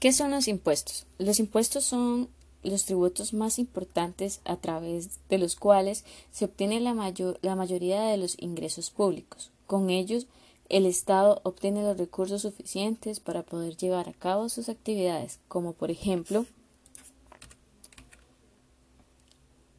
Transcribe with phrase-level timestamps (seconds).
[0.00, 1.06] ¿Qué son los impuestos?
[1.18, 2.28] Los impuestos son
[2.62, 8.02] los tributos más importantes a través de los cuales se obtiene la, mayor, la mayoría
[8.02, 9.50] de los ingresos públicos.
[9.66, 10.26] Con ellos,
[10.68, 15.90] el Estado obtiene los recursos suficientes para poder llevar a cabo sus actividades, como por
[15.90, 16.44] ejemplo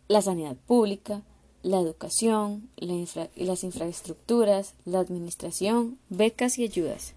[0.07, 1.21] la sanidad pública,
[1.63, 7.13] la educación, las infraestructuras, la administración, becas y ayudas.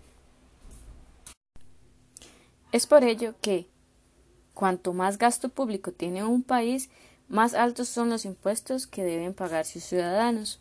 [2.73, 3.67] Es por ello que,
[4.55, 6.89] cuanto más gasto público tiene un país,
[7.29, 10.61] más altos son los impuestos que deben pagar sus ciudadanos.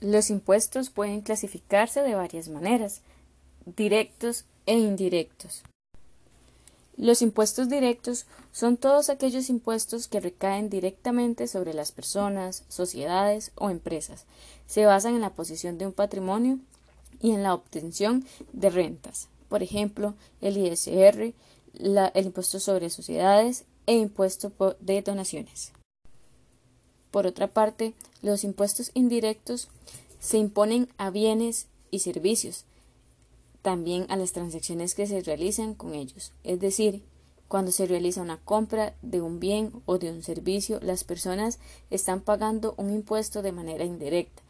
[0.00, 3.02] Los impuestos pueden clasificarse de varias maneras,
[3.64, 5.62] directos e indirectos.
[6.96, 13.70] Los impuestos directos son todos aquellos impuestos que recaen directamente sobre las personas, sociedades o
[13.70, 14.24] empresas.
[14.66, 16.58] Se basan en la posición de un patrimonio
[17.20, 21.34] y en la obtención de rentas, por ejemplo, el ISR,
[21.74, 25.72] el impuesto sobre sociedades e impuesto de donaciones.
[27.10, 29.68] Por otra parte, los impuestos indirectos
[30.20, 32.64] se imponen a bienes y servicios,
[33.62, 37.02] también a las transacciones que se realizan con ellos, es decir,
[37.48, 41.58] cuando se realiza una compra de un bien o de un servicio, las personas
[41.88, 44.42] están pagando un impuesto de manera indirecta,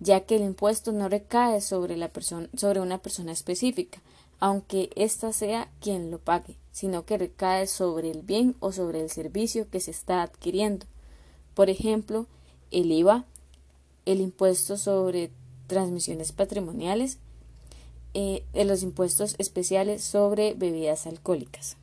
[0.00, 4.00] ya que el impuesto no recae sobre, la persona, sobre una persona específica,
[4.40, 9.10] aunque ésta sea quien lo pague, sino que recae sobre el bien o sobre el
[9.10, 10.86] servicio que se está adquiriendo.
[11.54, 12.26] Por ejemplo,
[12.70, 13.26] el IVA,
[14.06, 15.30] el impuesto sobre
[15.66, 17.18] transmisiones patrimoniales,
[18.14, 21.76] eh, los impuestos especiales sobre bebidas alcohólicas.